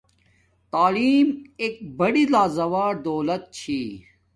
تعیلم 0.71 1.29
ایک 1.61 1.75
بڑی 1.97 2.23
لازوال 2.33 2.93
دولت 3.07 3.41
چھی 3.57 3.81